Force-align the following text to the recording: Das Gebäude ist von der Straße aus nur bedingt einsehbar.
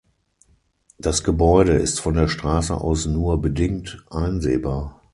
Das 0.97 1.23
Gebäude 1.23 1.73
ist 1.73 1.99
von 1.99 2.15
der 2.15 2.27
Straße 2.27 2.73
aus 2.75 3.05
nur 3.05 3.39
bedingt 3.39 4.03
einsehbar. 4.09 4.99